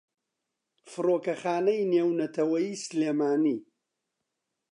فڕۆکەخانەی 0.91 1.81
نێونەتەوەییی 1.91 2.79
سلێمانی 2.85 3.57